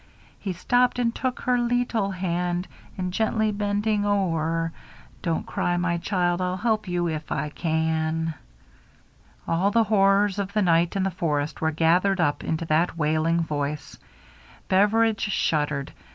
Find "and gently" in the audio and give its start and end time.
2.97-3.51